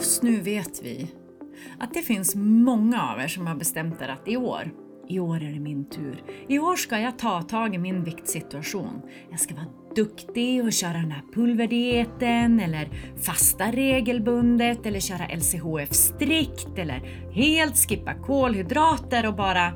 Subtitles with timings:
[0.00, 1.10] Just nu vet vi
[1.78, 4.70] att det finns många av er som har bestämt er att i år,
[5.08, 6.22] i år är det min tur.
[6.48, 9.02] I år ska jag ta tag i min viktsituation.
[9.30, 9.66] Jag ska vara
[9.96, 12.88] duktig och köra den här pulverdieten eller
[13.22, 17.00] fasta regelbundet eller köra LCHF strikt eller
[17.32, 19.72] helt skippa kolhydrater och bara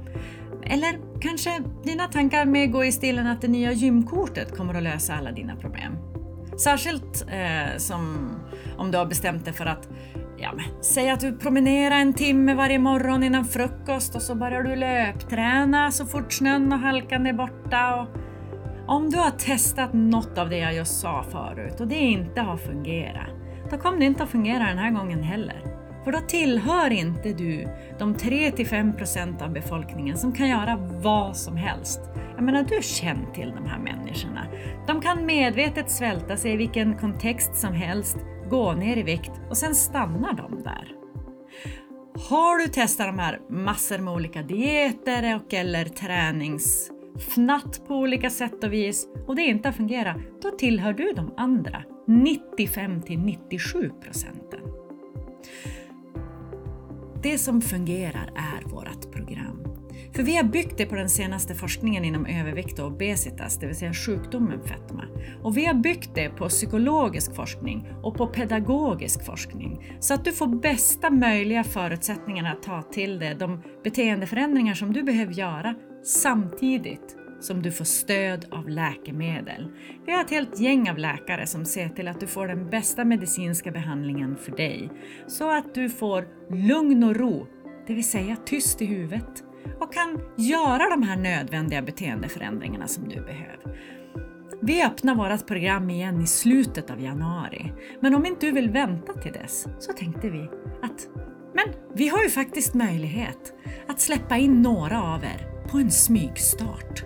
[0.62, 5.14] eller kanske dina tankar med gå i stilen att det nya gymkortet kommer att lösa
[5.14, 6.13] alla dina problem.
[6.58, 8.30] Särskilt eh, som
[8.78, 9.88] om du har bestämt dig för att
[10.36, 14.62] Ja, men, säg att du promenerar en timme varje morgon innan frukost och så börjar
[14.62, 17.94] du löpträna så fort snön och halkan är borta.
[17.94, 18.08] Och
[18.86, 22.56] om du har testat något av det jag just sa förut och det inte har
[22.56, 23.30] fungerat,
[23.70, 25.73] då kommer det inte att fungera den här gången heller.
[26.04, 27.68] För då tillhör inte du
[27.98, 32.00] de 3-5 procent av befolkningen som kan göra vad som helst.
[32.34, 34.46] Jag menar, du känner till de här människorna.
[34.86, 38.16] De kan medvetet svälta sig i vilken kontext som helst,
[38.50, 40.88] gå ner i vikt och sen stannar de där.
[42.28, 48.64] Har du testat de här massor med olika dieter och eller träningsfnatt på olika sätt
[48.64, 54.60] och vis och det inte har fungerat, då tillhör du de andra 95 97 procenten.
[57.24, 59.64] Det som fungerar är vårt program.
[60.12, 63.76] För vi har byggt det på den senaste forskningen inom övervikt och obesitas, det vill
[63.76, 65.04] säga sjukdomen fetma.
[65.42, 69.96] Och vi har byggt det på psykologisk forskning och på pedagogisk forskning.
[70.00, 75.02] Så att du får bästa möjliga förutsättningar att ta till dig de beteendeförändringar som du
[75.02, 79.68] behöver göra samtidigt som du får stöd av läkemedel.
[80.06, 83.04] Vi har ett helt gäng av läkare som ser till att du får den bästa
[83.04, 84.90] medicinska behandlingen för dig.
[85.26, 86.28] Så att du får
[86.68, 87.46] lugn och ro,
[87.86, 89.44] det vill säga tyst i huvudet
[89.80, 93.58] och kan göra de här nödvändiga beteendeförändringarna som du behöver.
[94.62, 99.12] Vi öppnar vårt program igen i slutet av januari, men om inte du vill vänta
[99.12, 100.48] till dess så tänkte vi
[100.82, 101.08] att
[101.54, 103.54] men vi har ju faktiskt möjlighet
[103.88, 107.04] att släppa in några av er på en smygstart.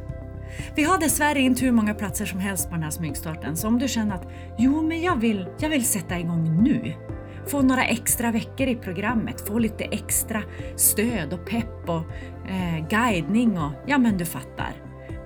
[0.75, 3.79] Vi har dessvärre inte hur många platser som helst på den här smygstarten, så om
[3.79, 4.29] du känner att
[4.59, 6.95] jo, men jag vill, jag vill sätta igång nu.
[7.47, 10.43] Få några extra veckor i programmet, få lite extra
[10.77, 12.05] stöd och pepp och
[12.51, 14.73] eh, guidning och ja, men du fattar.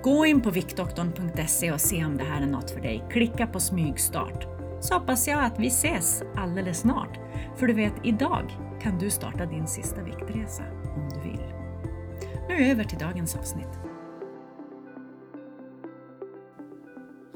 [0.03, 3.03] Gå in på viktdoktorn.se och se om det här är något för dig.
[3.11, 4.47] Klicka på smygstart.
[4.81, 7.19] Så hoppas jag att vi ses alldeles snart.
[7.55, 8.51] För du vet, idag
[8.81, 10.63] kan du starta din sista viktresa
[10.95, 11.43] om du vill.
[12.49, 13.82] Nu över till dagens avsnitt.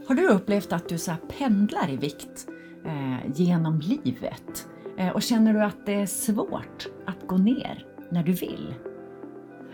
[0.08, 2.48] Har du upplevt att du så pendlar i vikt
[2.86, 4.68] eh, genom livet?
[4.98, 8.76] Eh, och känner du att det är svårt att gå ner när du vill?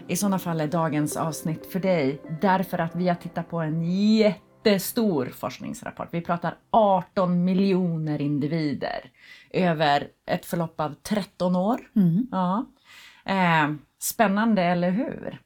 [0.08, 3.84] I sådana fall är dagens avsnitt för dig därför att vi har tittat på en
[4.18, 6.08] jättestor forskningsrapport.
[6.12, 9.12] Vi pratar 18 miljoner individer
[9.52, 11.80] över ett förlopp av 13 år.
[11.96, 12.28] Mm.
[12.32, 12.66] Ja.
[13.26, 15.40] Eh, spännande, eller hur?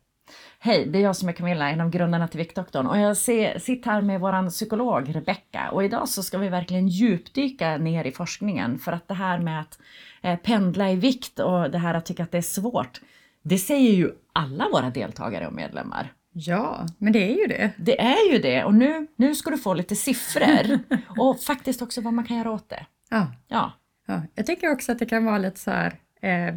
[0.60, 3.60] Hej, det är jag som är Camilla, en av grundarna till Viktdoktorn och jag ser,
[3.60, 8.12] sitter här med våran psykolog Rebecka och idag så ska vi verkligen djupdyka ner i
[8.12, 9.80] forskningen för att det här med att
[10.22, 13.02] eh, pendla i vikt och det här att tycka att det är svårt,
[13.42, 16.14] det säger ju alla våra deltagare och medlemmar.
[16.32, 17.72] Ja, men det är ju det.
[17.78, 20.80] Det är ju det och nu, nu ska du få lite siffror
[21.22, 22.86] och faktiskt också vad man kan göra åt det.
[23.10, 23.72] Ja, Ja,
[24.08, 24.22] ja.
[24.36, 26.56] Jag tycker också att det kan vara lite så här eh,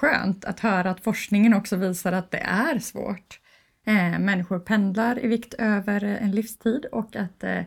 [0.00, 3.40] skönt att höra att forskningen också visar att det är svårt.
[3.86, 7.62] Eh, människor pendlar i vikt över en livstid och att eh,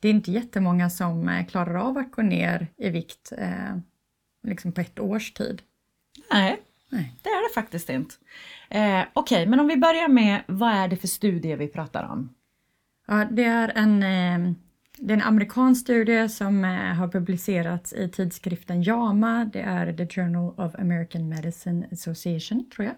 [0.00, 3.76] det är inte jättemånga som eh, klarar av att gå ner i vikt eh,
[4.42, 5.62] liksom på ett års tid.
[6.32, 7.14] nej, Nej.
[7.22, 8.14] det är det faktiskt inte.
[8.70, 12.34] Eh, Okej, men om vi börjar med vad är det för studier vi pratar om?
[13.06, 14.54] Ja, det är en, eh,
[15.00, 19.44] det är en amerikansk studie som eh, har publicerats i tidskriften JAMA.
[19.52, 22.96] Det är The Journal of American Medicine Association, tror jag.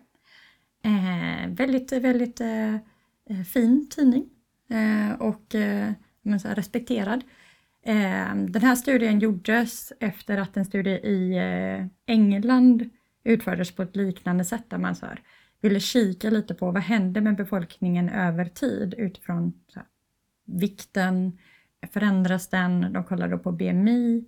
[0.83, 4.28] Eh, väldigt, väldigt eh, eh fin tidning
[4.71, 5.93] eh, och eh,
[6.44, 7.25] respekterad.
[7.83, 12.91] Eh, den här studien gjordes efter att en studie i eh, England
[13.24, 15.22] utfördes på ett liknande sätt där man så här,
[15.60, 19.89] ville kika lite på vad händer med befolkningen över tid utifrån så här,
[20.45, 21.39] vikten,
[21.92, 22.92] förändras den?
[22.92, 24.24] De kollar då på BMI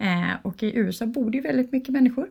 [0.00, 2.28] eh, och i USA bor det ju väldigt mycket människor.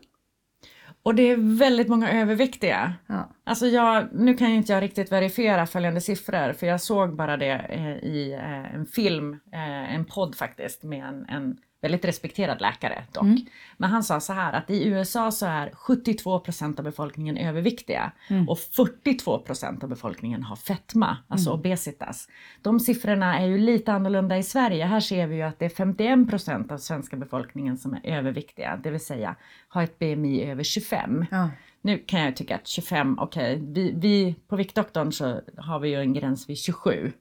[1.04, 2.94] Och det är väldigt många överviktiga.
[3.08, 3.30] Ja.
[3.44, 7.38] Alltså jag, nu kan ju inte jag riktigt verifiera följande siffror för jag såg bara
[7.38, 12.62] det eh, i eh, en film, eh, en podd faktiskt med en, en väldigt respekterad
[12.62, 13.24] läkare dock.
[13.24, 13.38] Mm.
[13.78, 18.50] Men han sa så här att i USA så är 72% av befolkningen överviktiga Mm.
[18.50, 21.60] och 42% av befolkningen har fetma, alltså Mm.
[21.60, 22.28] obesitas.
[22.62, 24.86] De siffrorna är ju lite annorlunda i Sverige.
[24.86, 28.92] Här ser vi ju att det är 51% av svenska befolkningen som är överviktiga, det
[28.92, 29.36] vill säga
[29.68, 31.26] har ett BMI över 25.
[31.32, 31.50] Ja.
[31.82, 35.96] Nu kan jag tycka att 25, okej, vi, vi på Viktdoktorn så har vi ju
[36.02, 37.12] en gräns vid 27.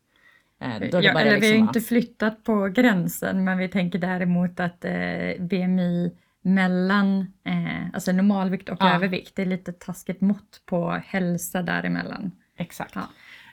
[0.60, 3.68] Eh, då är det Ja, eller vi har liksom inte flyttat på gränsen men vi
[3.68, 4.92] tänker däremot att eh,
[5.40, 6.12] BMI
[6.42, 8.94] mellan eh, alltså normalvikt och Ja.
[8.94, 12.30] övervikt, det är lite taskigt mått på hälsa däremellan.
[12.56, 12.94] Exakt.
[12.94, 13.08] Ja.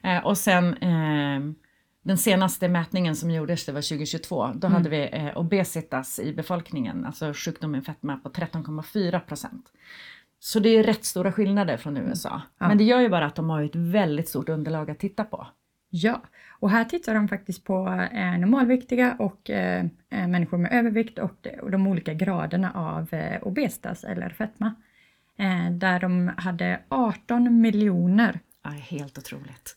[0.10, 1.54] Eh, och sen eh,
[2.04, 7.06] den senaste mätningen som gjordes, det var 2022, då hade vi eh, obesitas i befolkningen,
[7.06, 9.66] alltså sjukdomen fetma på 13,4 procent.
[10.40, 12.42] Så det är rätt stora skillnader från USA.
[12.60, 12.68] Ja.
[12.68, 15.48] Men det gör ju bara att de har ett väldigt stort underlag att titta på.
[16.03, 16.21] Ja,
[16.59, 21.33] och här tittar de faktiskt på eh, normalviktiga och eh, eh, människor med övervikt och,
[21.42, 24.75] de- och de olika graderna av eh, obesitas eller fetma.
[25.38, 29.75] Eh, där de hade 18 miljoner Ja, helt otroligt.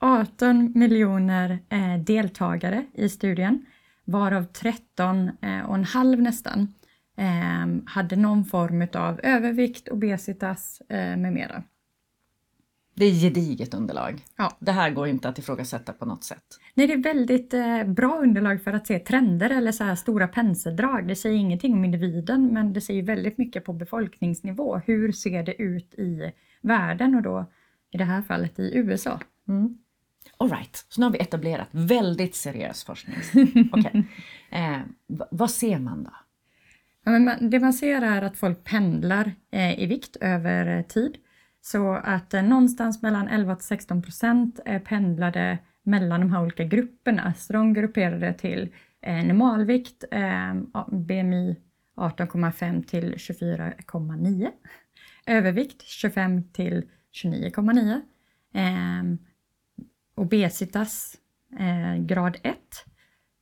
[0.00, 3.66] 18 miljoner eh, deltagare i studien,
[4.04, 6.74] varav 13 eh, och en halv nästan
[7.86, 11.62] hade någon form av övervikt, obesitas med mera.
[12.94, 14.24] Det är gediget underlag.
[14.36, 14.56] Ja.
[14.60, 16.44] Det här går inte att ifrågasätta på något sätt.
[16.74, 20.28] Nej, det är väldigt eh, bra underlag för att se trender eller så här stora
[20.28, 21.08] penseldrag.
[21.08, 24.76] Det säger ingenting om individen, men det säger väldigt mycket på befolkningsnivå.
[24.86, 27.50] Hur ser det ut i världen och då
[27.90, 29.20] i det här fallet i USA?
[29.48, 29.78] Mm.
[30.36, 33.16] All right, så nu har vi etablerat väldigt seriös forskning.
[33.72, 34.04] Okej.
[34.50, 34.80] Eh,
[35.30, 36.10] vad ser man då?
[37.04, 41.16] Ja, man, det man ser är att folk pendlar eh, i vikt över tid.
[41.64, 46.64] Så att eh, någonstans mellan 11 till 16 procent eh, pendlade mellan de här olika
[46.64, 47.34] grupperna.
[47.34, 50.54] Så de grupperade till eh, normalvikt, eh,
[50.92, 51.56] BMI
[51.96, 54.50] 18,5 till 24,9.
[55.26, 56.88] Övervikt 25 till
[57.24, 58.00] 29,9.
[58.54, 59.18] Eh,
[60.14, 61.16] obesitas
[61.58, 62.56] eh, grad 1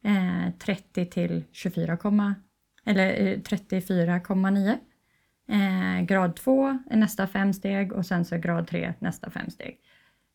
[0.05, 1.99] eh, 30 till 24,
[2.85, 4.79] eller eh, 34,9.
[5.51, 9.79] Eh, grad 2 är nästa fem steg och sen så grad 3 nästa fem steg.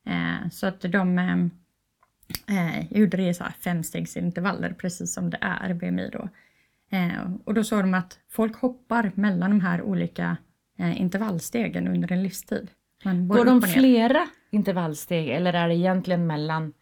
[0.05, 1.45] Eh, så att de eh,
[2.57, 6.29] eh, gjorde det i så här femstegsintervaller precis som det är BMI då.
[6.97, 10.37] Eh, och då såg de att folk hoppar mellan de här olika
[10.79, 12.71] eh, intervallstegen under en livstid.
[13.03, 16.73] Går de flera intervallsteg eller är det egentligen mellan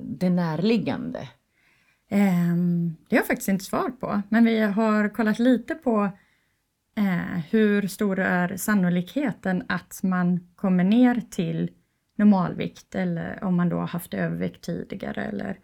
[0.00, 1.28] det närliggande?
[2.08, 6.10] Ehm, det har jag faktiskt inte svar på, men vi har kollat lite på
[6.96, 11.70] eh, hur stor är sannolikheten att man kommer ner till
[12.16, 15.58] normalvikt eller om man då har haft övervikt tidigare eller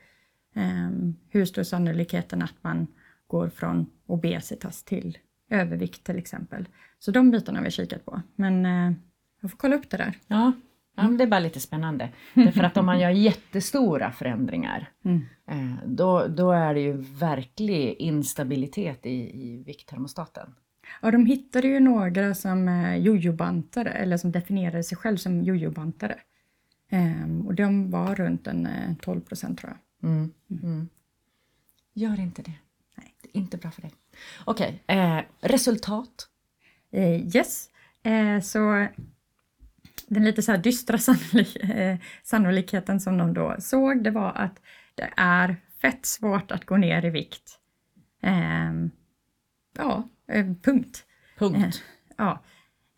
[0.54, 2.86] ehm, hur stor sannolikheten att man
[3.26, 5.18] går från obesitas till
[5.50, 6.68] övervikt till exempel.
[6.98, 8.92] Så de bitarna har vi kikat på, men eh,
[9.40, 10.18] jag får kolla upp det där.
[10.26, 10.52] Ja,
[10.96, 12.08] ja det är bara lite spännande.
[12.34, 15.22] Därför att om man gör jättestora förändringar Mm.
[15.50, 19.10] eh, då, då är det ju verklig instabilitet i,
[19.42, 20.54] i vikttermostaten.
[21.02, 26.18] Ja, de hittade ju några som eh, jojobantare eller som definierade sig själv som jojobantare.
[26.90, 30.10] Ehm, och de var runt en eh, 12 procent tror jag.
[30.10, 30.32] Mm.
[30.62, 30.88] Mm.
[31.94, 32.54] Gör inte det.
[32.96, 33.14] Nej.
[33.22, 33.92] Det är inte bra för dig.
[34.44, 36.28] Okej, eh, resultat.
[36.92, 37.70] Eh, yes,
[38.02, 38.86] eh, så
[40.08, 44.60] den lite så här dystra sannolik eh, sannolikheten som de då såg, det var att
[44.94, 47.58] det är fett svårt att gå ner i vikt.
[48.22, 48.90] Ehm,
[49.78, 50.19] ja, eh,
[50.62, 51.04] punkt.
[51.38, 51.82] Punkt.
[52.16, 52.42] Ja,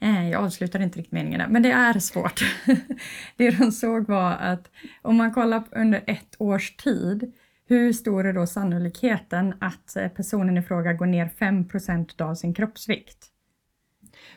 [0.01, 2.41] eh, jag avslutar inte riktigt meningen där, men det är svårt.
[3.37, 4.71] det de såg var att
[5.03, 7.33] om man kollar under ett års tid,
[7.67, 12.55] hur stor är då sannolikheten att eh, personen i fråga går ner 5% av sin
[12.55, 13.27] kroppsvikt?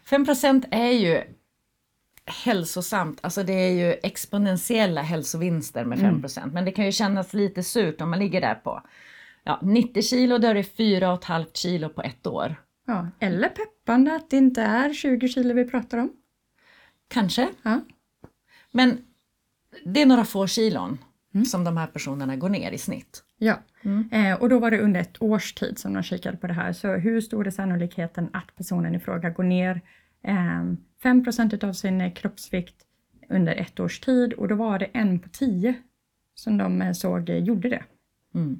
[0.09, 1.21] 5% är ju
[2.45, 7.63] hälsosamt, alltså det är ju exponentiella hälsovinster med 5% men det kan ju kännas lite
[7.63, 8.81] surt om man ligger där på
[9.43, 12.55] ja, 90 kilo, då är det 4,5 kilo på ett år.
[12.85, 16.09] Ja, eller peppande att det inte är 20 kilo vi pratar om.
[17.07, 17.81] Kanske, Ja,
[18.71, 18.97] men
[19.85, 20.97] det är några få kilon
[21.47, 23.23] som de här personerna går ner i snitt.
[23.37, 23.59] ja.
[23.81, 24.09] Mm.
[24.11, 26.73] Eh, och då var det under ett års tid som de kikade på det här.
[26.73, 29.81] Så hur stor är sannolikheten att personen i fråga går ner
[30.23, 30.63] eh,
[31.03, 31.25] 5
[31.63, 32.75] av sin kroppsvikt
[33.29, 35.73] under ett års tid och då var det en på tio
[36.35, 37.83] som de eh, såg eh, gjorde det.
[38.35, 38.59] Mm.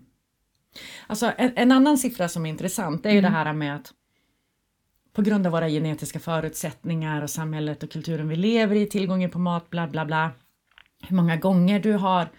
[1.08, 3.94] Alltså en, en annan siffra som är intressant är ju det här med att
[5.15, 9.39] på grund av våra genetiska förutsättningar och samhället och kulturen vi lever i, tillgången på
[9.39, 10.31] mat, bla bla bla.
[11.07, 12.29] Hur många gånger du har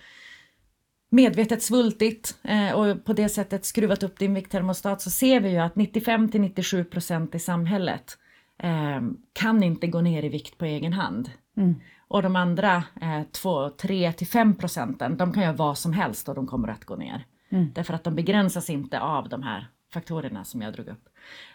[1.10, 5.58] medvetet svultit eh, och på det sättet skruvat upp din vikttermostat så ser vi ju
[5.58, 8.18] att 95 till 97 procent i samhället
[8.58, 9.00] eh,
[9.32, 11.30] kan inte gå ner i vikt på egen hand.
[11.56, 11.74] Mm.
[12.08, 16.28] Och de andra eh, 2, 3 till 5 procenten, de kan göra vad som helst
[16.28, 17.24] och de kommer att gå ner.
[17.48, 17.72] Mm.
[17.74, 21.08] Därför att de begränsas inte av de här faktorerna som jag drog upp.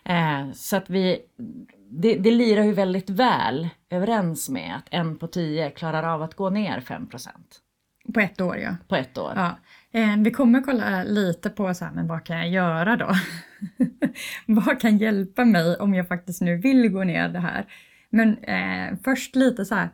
[0.04, 1.20] Eh, så att vi,
[1.90, 6.36] det, det lirar ju väldigt väl överens med att en på tio klarar av att
[6.36, 7.60] gå ner 5 procent
[8.14, 8.76] På ett år ja.
[8.88, 9.34] på ett år.
[9.36, 9.58] ja.
[9.94, 13.10] Eh, vi kommer kolla lite på så här, men vad kan jag göra då?
[14.46, 17.66] vad kan hjälpa mig om jag faktiskt nu vill gå ner det här?
[18.10, 19.90] Men eh, först lite så här,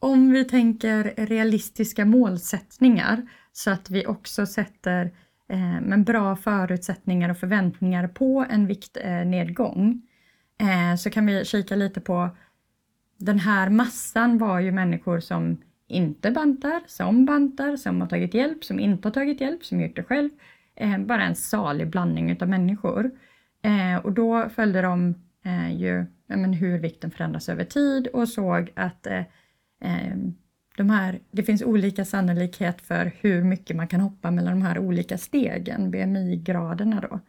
[0.00, 5.12] om vi tänker realistiska målsättningar så att vi också sätter
[5.48, 10.02] Eh, men bra förutsättningar och förväntningar på en viktnedgång
[10.60, 12.30] eh, så kan vi kika lite på
[13.16, 18.64] den här massan var ju människor som inte bantar, som bantar, som har tagit hjälp,
[18.64, 20.30] som inte har tagit hjälp, som gjort det själv.
[20.76, 23.10] Eh, bara en salig blandning utav människor.
[24.02, 25.14] Och då följde de
[25.70, 29.06] ju men hur vikten förändras över tid och såg att
[30.78, 34.78] de här, det finns olika sannolikhet för hur mycket man kan hoppa mellan de här
[34.78, 37.20] olika stegen, BMI-graderna då.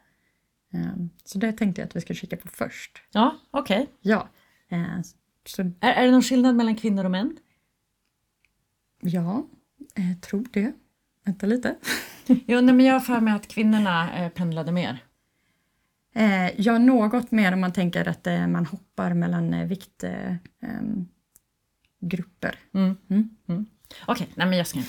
[0.73, 3.01] Eh, så det tänkte jag att vi ska kika på först.
[3.11, 3.87] Ja, okej.
[4.01, 4.29] Ja,
[4.69, 5.01] eh,
[5.45, 7.37] så Är, är det någon skillnad mellan kvinnor och män?
[9.01, 9.47] ja,
[9.95, 10.71] jag tror det.
[11.25, 11.75] Vänta lite.
[12.27, 15.03] Jo, nej, men jag har för mig att kvinnorna eh, pendlade mer.
[16.15, 20.39] Eh, ja, något mer om man tänker att eh, man hoppar mellan eh, viktgrupper.
[20.63, 21.07] Eh, em,
[21.99, 22.55] grupper.
[22.73, 22.97] Mm.
[23.09, 23.29] Mm.
[23.47, 23.65] Mm.
[24.07, 24.79] Okej, nej men jag ska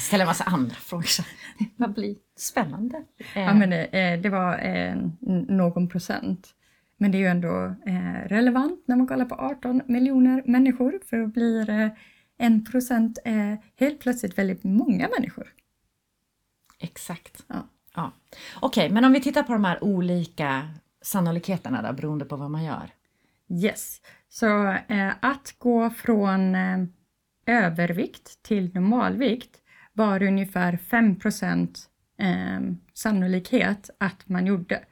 [0.00, 1.26] ställa en massa andra frågor.
[1.76, 3.04] Det blir spännande.
[3.34, 4.96] Eh, Ja, men eh, det var eh,
[5.48, 6.54] någon procent.
[6.96, 7.74] Men det är ju ändå
[8.26, 11.90] relevant när man kollar på 18 miljoner människor för då blir
[12.38, 13.18] en procent
[13.76, 15.52] helt plötsligt väldigt många människor.
[16.78, 17.44] Exakt.
[17.46, 17.68] Ja.
[17.94, 18.12] Ja.
[18.60, 20.68] Okej, men om vi tittar på de här olika
[21.02, 22.90] sannolikheterna då, beroende på vad man gör.
[23.52, 26.84] Yes, så eh, att gå från eh,
[27.46, 31.16] övervikt till normalvikt var ungefär 5
[32.18, 32.60] eh,
[32.94, 34.84] sannolikhet att man gjorde.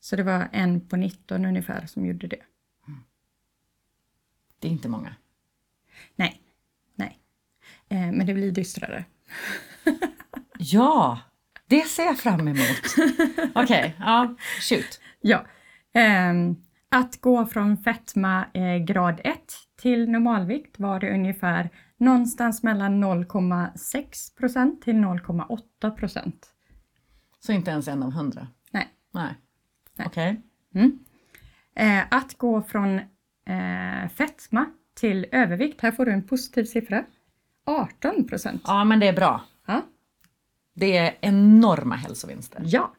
[0.00, 2.42] Så det var en på 19 ungefär som gjorde det.
[4.58, 5.14] Det är inte många.
[6.16, 6.42] Nej,
[6.94, 7.18] nej.
[7.88, 9.04] Eh, men det blir dystrare.
[10.58, 11.20] Ja,
[11.66, 12.94] det ser jag fram emot.
[13.54, 15.00] Okej, ja, shoot.
[15.20, 15.46] Ja.
[15.92, 16.56] ehm,
[16.94, 19.36] att gå från fetma eh, grad 1
[19.76, 26.46] till normalvikt var det ungefär någonstans mellan 0,6 procent till 0,8 procent.
[27.40, 28.48] Så inte ens en av hundra?
[28.70, 28.88] Nej.
[29.10, 29.34] Nej.
[29.96, 30.06] Nej.
[30.06, 30.42] Okej.
[30.74, 30.98] Mm.
[31.74, 32.98] Eh, att gå från
[33.46, 37.04] eh, fetma till övervikt, här får du en positiv siffra.
[37.64, 38.62] 18 procent.
[38.64, 39.44] Ja, men det är bra.
[39.66, 39.82] Ja.
[40.74, 42.62] Det är enorma hälsovinster.
[42.64, 42.94] ja.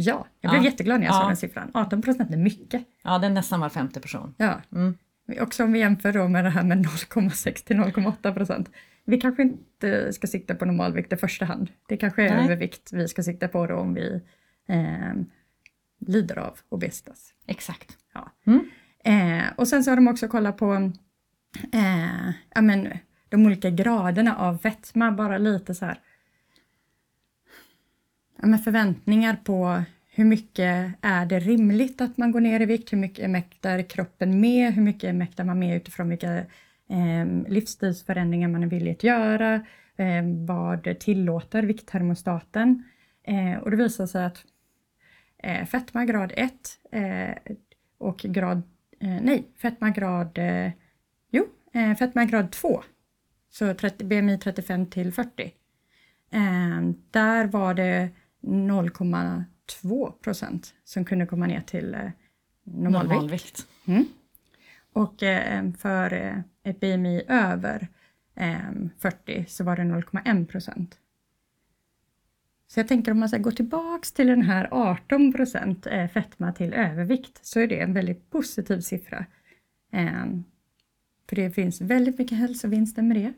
[0.00, 0.70] Ja, jag blev Ja.
[0.70, 1.20] jätteglad när jag Ja.
[1.20, 1.70] såg den siffran.
[1.74, 2.84] 18 procent är mycket.
[3.04, 4.34] Ja, det är nästan var femte person.
[4.36, 4.60] Ja.
[4.72, 4.94] Mm.
[5.40, 8.70] Också om vi jämför då med det här med 0,6 till 0,8 procent.
[9.04, 11.70] Vi kanske inte ska sikta på normalvikt i första hand.
[11.88, 12.44] Det kanske är Nej.
[12.44, 14.20] övervikt vi ska sikta på då om vi
[14.68, 15.12] eh,
[16.06, 17.34] lider av obesitas.
[17.46, 17.96] Exakt.
[18.14, 18.32] Ja.
[18.46, 18.70] Mm.
[19.04, 20.74] Eh, och sen så har de också kollat på
[21.72, 22.88] eh, ja, men,
[23.28, 26.00] de olika graderna av fetma, bara lite så här
[28.42, 32.92] men förväntningar på hur mycket är det rimligt att man går ner i vikt?
[32.92, 34.74] Hur mycket mäktar kroppen med?
[34.74, 36.36] Hur mycket mäktar man med utifrån vilka
[36.88, 39.54] eh, livsstilsförändringar man är villig att göra?
[39.96, 42.84] Eh, vad tillåter vikttermostaten?
[43.22, 44.44] Eh, och det visar sig att
[45.42, 46.52] eh, fetma grad 1
[46.92, 47.54] eh,
[47.98, 48.62] och grad,
[49.00, 50.70] eh, nej, fetma grad, eh,
[51.30, 52.82] jo, eh, fetma grad 2,
[53.50, 55.52] så 30, BMI 35 till 40.
[56.30, 56.80] Eh,
[57.10, 58.08] där var det
[58.42, 62.10] 0,2 procent som kunde komma ner till eh,
[62.64, 63.12] normalvikt.
[63.12, 63.66] Normalvikt.
[63.86, 64.04] Mm.
[64.92, 67.88] Och eh, för eh, ett BMI över
[68.34, 70.98] eh, 40 så var det 0,1 procent.
[72.66, 76.52] Så jag tänker om man ska gå tillbaks till den här 18 procent eh, fetma
[76.52, 79.26] till övervikt så är det en väldigt positiv siffra.
[79.92, 80.26] Eh,
[81.28, 83.32] för det finns väldigt mycket hälsovinster med det.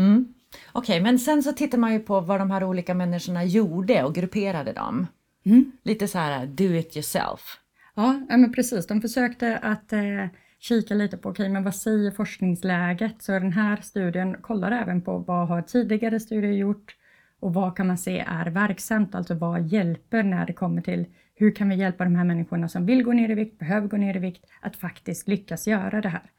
[0.00, 0.33] Mm.
[0.72, 4.14] Okej, men sen så tittar man ju på vad de här olika människorna gjorde och
[4.14, 5.06] grupperade dem.
[5.46, 5.72] Mm.
[5.82, 7.58] Lite så här do it yourself.
[7.94, 8.86] Ja, men precis.
[8.86, 10.26] De försökte att eh,
[10.58, 13.22] kika lite på, okej, men vad säger forskningsläget?
[13.22, 16.96] Så den här studien kollar även på vad har tidigare studier gjort
[17.40, 21.54] och vad kan man se är verksamt, alltså vad hjälper när det kommer till hur
[21.54, 24.16] kan vi hjälpa de här människorna som vill gå ner i vikt, behöver gå ner
[24.16, 26.30] i vikt, att faktiskt lyckas göra det här.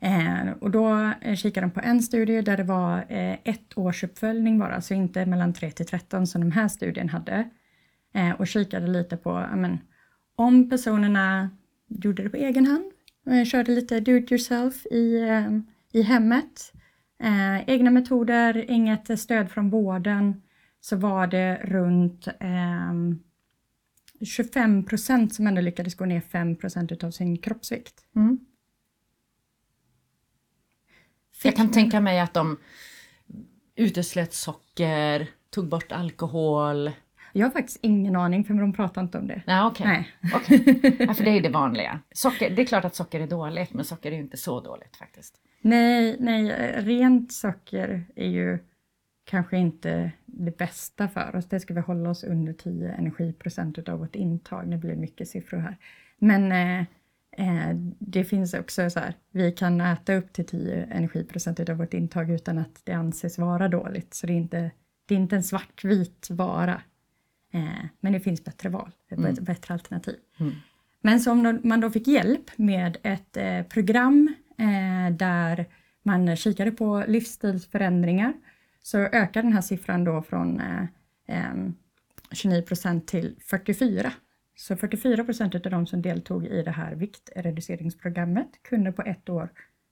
[0.00, 4.04] Eh, och då eh, kikade de på en studie där det var eh, ett års
[4.04, 7.50] uppföljning bara, så inte mellan 3 till 13 som den här studien hade.
[8.14, 9.78] Eh, och kikade lite på amen,
[10.36, 11.50] om personerna
[11.88, 12.84] gjorde det på egen hand,
[13.30, 15.50] eh, körde lite do it yourself i, eh,
[15.92, 16.72] i hemmet,
[17.66, 20.42] egna metoder, inget stöd från vården,
[20.80, 22.28] så var det runt
[24.20, 27.94] 25 procent som ändå lyckades gå ner 5 procent av sin kroppsvikt.
[28.16, 28.38] Mm.
[31.42, 32.58] Jag kan tänka mig att de
[33.76, 36.90] uteslöt socker, tog bort alkohol.
[37.32, 39.42] Jag har faktiskt ingen aning för de pratar inte om det.
[39.46, 40.08] Nej, okej.
[40.22, 40.58] Okay.
[40.58, 40.96] okay.
[41.06, 42.00] ja, för det är det vanliga.
[42.12, 44.96] Socker, det är klart att socker är dåligt, men socker är ju inte så dåligt
[44.96, 45.34] faktiskt.
[45.60, 48.58] Nej, nej, rent socker är ju
[49.24, 51.48] kanske inte det bästa för oss.
[51.48, 54.68] Det ska vi hålla oss under 10 energiprocent av vårt intag.
[54.68, 55.76] Nu blir det mycket siffror här.
[56.18, 56.86] Men eh,
[57.36, 61.94] eh, det finns också så här, vi kan äta upp till 10 energiprocent av vårt
[61.94, 64.14] intag utan att det anses vara dåligt.
[64.14, 64.70] Så det är inte,
[65.06, 66.82] det är inte en svartvit vara.
[67.52, 69.34] Eh, men det finns bättre val, mm.
[69.40, 70.16] bättre alternativ.
[70.40, 70.52] Mm.
[71.00, 74.34] Men så om man då fick hjälp med ett eh, program
[75.12, 75.66] där
[76.02, 78.32] man kikade på livsstilsförändringar
[78.82, 81.54] så ökar den här siffran då från eh,
[82.32, 84.12] 29 procent till 44.
[84.60, 89.48] Så 44 procent av de som deltog i det här viktreduceringsprogrammet kunde på ett år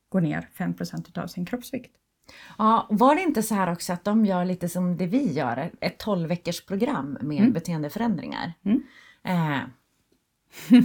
[0.09, 1.97] gå ner 5 procent av sin kroppsvikt.
[2.59, 5.71] Ja, var det inte så här också att de gör lite som det vi gör,
[5.81, 7.53] ett 12 veckors program med mm.
[7.53, 8.53] beteendeförändringar?
[8.65, 8.83] Mm.
[9.25, 9.61] Eh,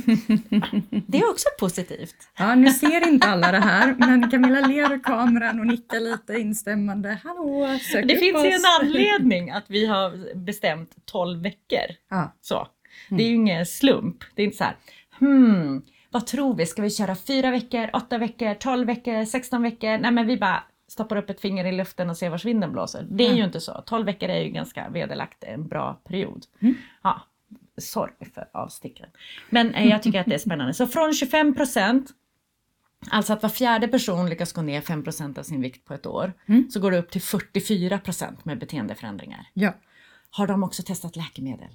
[1.07, 2.15] det är också positivt.
[2.37, 6.33] Ja, nu ser inte alla det här, men Camilla ler i kameran och nickar lite
[6.33, 7.19] instämmande.
[7.23, 11.95] Hallå, sök Det finns ju en anledning att vi har bestämt 12 veckor.
[12.09, 12.33] Ja.
[12.41, 12.67] Så.
[13.09, 13.17] Mm.
[13.17, 14.23] Det är ju ingen slump.
[14.35, 14.75] Det är inte så här,
[15.19, 15.81] hmm,
[16.11, 16.65] vad tror vi?
[16.65, 19.97] Ska vi köra fyra veckor, åtta veckor, 12 veckor, 16 veckor?
[19.97, 23.07] Nej, men vi bara stoppar upp ett finger i luften och ser var vinden blåser.
[23.09, 23.37] Det är mm.
[23.37, 23.83] ju inte så.
[23.85, 26.45] 12 veckor är ju ganska vederlagt en bra period.
[26.59, 26.75] Mm.
[27.03, 27.21] Ja,
[27.77, 29.09] sorry för avstickaren.
[29.49, 30.73] Men eh, jag tycker att det är spännande.
[30.73, 32.09] Så från 25 procent,
[33.09, 36.05] alltså att var fjärde person lyckas gå ner 5 procent av sin vikt på ett
[36.05, 36.69] år, mm.
[36.69, 39.47] så går det upp till 44 procent med beteendeförändringar.
[39.53, 39.73] Ja.
[40.29, 41.69] Har de också testat läkemedel?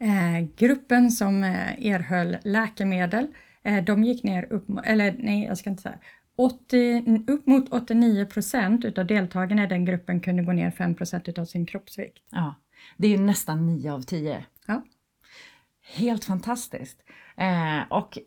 [0.00, 3.26] Eh, gruppen som eh, erhöll läkemedel,
[3.62, 5.98] eh, de gick ner upp, eller nej jag ska inte säga,
[6.36, 11.28] 80, upp mot 89 procent utav deltagarna i den gruppen kunde gå ner 5 procent
[11.28, 12.18] utav sin kroppsvikt.
[12.30, 12.54] Ja,
[12.96, 14.44] det är ju nästan 9 av 10.
[14.66, 14.82] Ja.
[15.96, 17.02] Helt fantastiskt.
[17.36, 18.18] Eh, och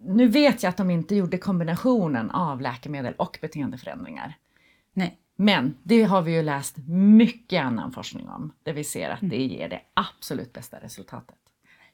[0.00, 4.34] nu vet jag att de inte gjorde kombinationen av läkemedel och beteendeförändringar.
[4.92, 5.18] Nej.
[5.40, 9.42] Men det har vi ju läst mycket annan forskning om, där vi ser att det
[9.42, 11.38] ger det absolut bästa resultatet.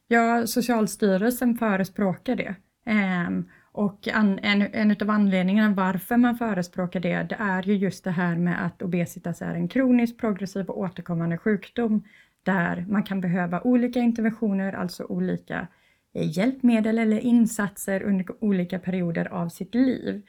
[0.08, 2.54] Ja, Socialstyrelsen förespråkar det.
[2.84, 8.10] Ehm, och en, en av anledningarna varför man förespråkar det, det är ju just det
[8.10, 12.04] här med att obesitas är en kronisk, progressiv och återkommande sjukdom
[12.42, 15.68] där man kan behöva olika interventioner, alltså olika
[16.12, 20.22] hjälpmedel eller insatser under olika perioder av sitt liv.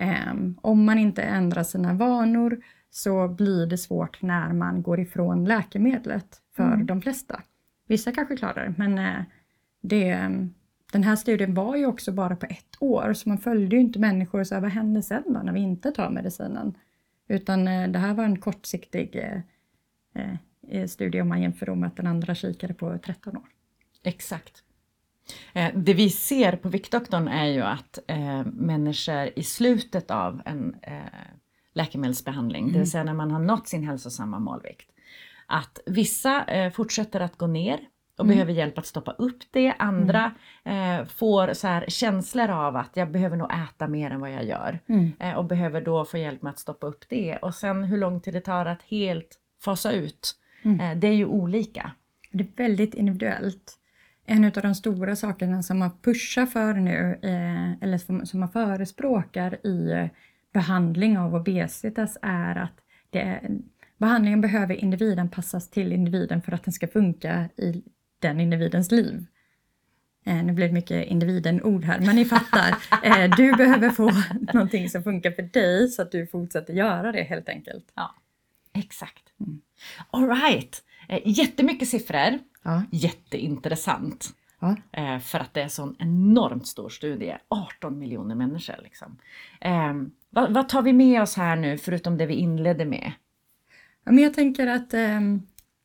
[0.00, 5.44] Um, om man inte ändrar sina vanor så blir det svårt när man går ifrån
[5.44, 6.86] läkemedlet för mm.
[6.86, 7.42] de flesta.
[7.88, 9.22] Vissa kanske klarar det, men uh,
[9.80, 10.30] det,
[10.92, 13.98] den här studien var ju också bara på ett år, så man följde ju inte
[13.98, 16.76] människor och sa vad händer sen då när vi inte tar medicinen?
[17.28, 19.22] Utan uh, det här var en kortsiktig
[20.72, 23.48] uh, studie om man jämför med att den andra kikade på 13 år.
[24.02, 24.65] Exakt.
[25.52, 30.76] Eh, det vi ser på Viktdoktorn är ju att eh, människor i slutet av en
[30.82, 30.92] eh,
[31.74, 32.72] läkemedelsbehandling, mm.
[32.72, 32.86] det vill mm.
[32.86, 34.90] säga när man har nått sin hälsosamma målvikt,
[35.46, 37.78] att vissa eh, fortsätter att gå ner
[38.18, 38.34] och mm.
[38.34, 39.74] behöver hjälp att stoppa upp det.
[39.78, 40.32] Andra
[40.64, 41.00] mm.
[41.00, 44.44] eh, får så här känslor av att jag behöver nog äta mer än vad jag
[44.44, 45.12] gör mm.
[45.20, 47.36] eh, och behöver då få hjälp med att stoppa upp det.
[47.36, 50.36] Och sen hur lång tid det tar att helt fasa ut
[50.66, 50.80] Mm.
[50.80, 51.90] Eh, det är ju olika.
[52.32, 53.78] Det är väldigt individuellt.
[54.26, 59.66] En av de stora sakerna som man pushar för nu, eh, eller som man förespråkar
[59.66, 60.06] i eh,
[60.52, 63.40] behandling av obesitas är att det,
[63.98, 67.82] behandlingen behöver individanpassas till individen för att den ska funka i
[68.18, 69.26] den individens liv.
[70.24, 72.76] nu blir det mycket individen-ord här, men ni fattar.
[73.36, 74.12] du behöver få
[74.52, 77.92] någonting som funkar för dig så att du fortsätter göra det helt enkelt.
[77.94, 78.14] Ja,
[78.74, 79.22] exakt.
[79.40, 79.60] Mm.
[80.10, 82.38] Alright, eh, jättemycket siffror.
[82.66, 82.82] Ja.
[82.90, 84.28] Jätteintressant.
[84.60, 84.76] Ja.
[84.92, 88.76] Eh, för att det är en sån enormt stor studie, 18 miljoner människor.
[88.82, 89.18] Liksom.
[89.60, 89.94] Eh,
[90.30, 93.12] vad, vad, tar vi med oss här nu, förutom det vi inledde med?
[94.04, 95.42] Ja, men jag tänker att ehm,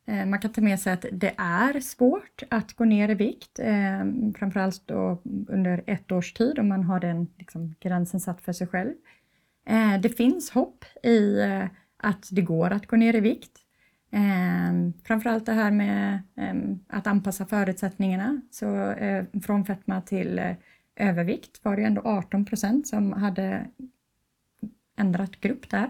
[0.08, 3.60] eh, man kan ta med sig att det är svårt att gå ner i vikt,
[3.60, 4.06] eh,
[4.38, 8.68] framförallt då under ett års tid om man har den liksom, gränsen satt för sig
[8.68, 8.94] själv.
[9.66, 11.66] Eh, det finns hopp i eh,
[11.98, 13.61] att det går att gå ner i vikt.
[14.12, 16.56] Eh, framförallt det här med eh,
[16.88, 18.42] att anpassa förutsättningarna.
[18.52, 20.56] Så eh, från fetma till eh,
[20.96, 23.68] övervikt var det ändå 18 procent som hade
[24.98, 25.90] ändrat grupp där.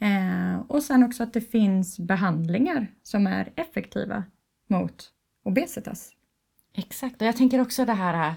[0.00, 4.24] Eh, och sen också att det finns behandlingar som är effektiva
[4.66, 6.12] mot obesitas.
[6.74, 8.34] Exakt, och jag tänker också det här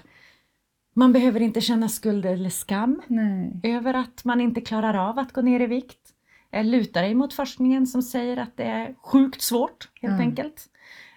[0.94, 3.60] man behöver inte känna skuld eller skam Nej.
[3.62, 6.01] över att man inte klarar av att gå ner i vikt.
[6.62, 10.18] Luta dig mot forskningen som säger att det är sjukt svårt helt Ja.
[10.20, 10.68] enkelt.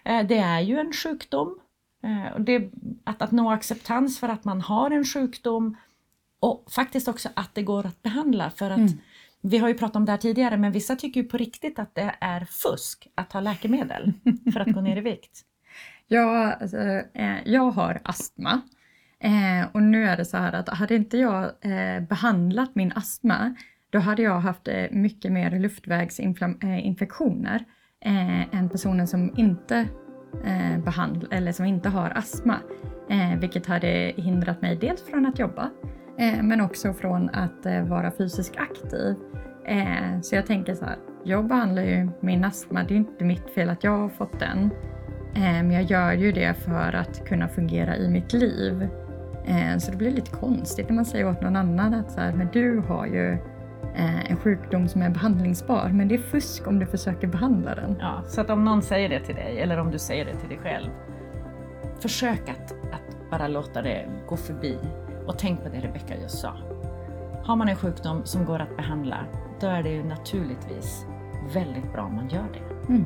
[0.04, 1.58] Eh, Det är ju en sjukdom.
[2.04, 2.70] Eh, Och det,
[3.04, 5.76] att, att nå acceptans för att man har en sjukdom
[6.40, 8.50] och faktiskt också att det går att behandla.
[8.50, 8.92] För att Mm.
[9.40, 11.94] Vi har ju pratat om det här tidigare men vissa tycker ju på riktigt att
[11.94, 14.12] det är fusk att ta läkemedel
[14.52, 15.40] för att gå ner i vikt.
[16.08, 16.76] Jag, alltså,
[17.14, 18.60] eh, jag har astma.
[19.20, 23.54] Eh, och nu är det så här att hade inte jag eh, behandlat min astma
[23.96, 27.64] då hade jag haft eh, mycket mer luftvägsinfektioner
[28.04, 29.88] eh, eh, än personer som inte
[30.44, 32.56] eh, behandlar eller som inte har astma.
[33.10, 35.70] Eh, vilket hade hindrat mig dels från att jobba
[36.18, 39.14] eh, men också från att eh, vara fysiskt aktiv.
[39.66, 43.50] Eh, så jag tänker så här, jag behandlar ju min astma, det är inte mitt
[43.54, 44.70] fel att jag har fått den.
[45.34, 48.88] Eh, men jag gör ju det för att kunna fungera i mitt liv.
[49.78, 52.48] Så det blir lite konstigt när man säger åt någon annan att så här, men
[52.52, 53.38] du har ju
[53.96, 57.96] en sjukdom som är behandlingsbar, men det är fusk om du försöker behandla den.
[58.00, 60.48] Ja, så att om någon säger det till dig eller om du säger det till
[60.48, 60.90] dig själv.
[62.00, 64.78] Försök att, att bara låta det gå förbi
[65.26, 66.52] och tänk på det Rebecka just sa.
[67.44, 69.16] Har man en sjukdom som går att behandla,
[69.60, 71.06] då är det ju naturligtvis
[71.54, 72.92] väldigt bra om man gör det.
[72.92, 73.04] Mm.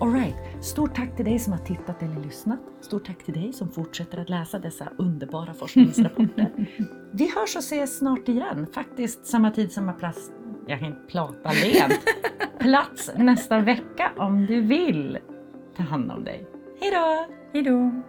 [0.00, 2.60] Alright, stort tack till dig som har tittat eller lyssnat.
[2.80, 6.50] Stort tack till dig som fortsätter att läsa dessa underbara forskningsrapporter.
[7.12, 10.30] Vi hörs och ses snart igen, faktiskt samma tid, samma plats.
[10.66, 12.00] Jag kan inte prata lent.
[12.58, 15.18] Plats nästa vecka om du vill.
[15.76, 16.46] Ta hand om dig.
[16.80, 17.26] Hejdå!
[17.52, 18.02] Hej då!